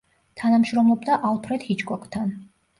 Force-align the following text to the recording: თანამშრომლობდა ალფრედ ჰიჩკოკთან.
თანამშრომლობდა 0.39 1.19
ალფრედ 1.31 1.69
ჰიჩკოკთან. 1.71 2.37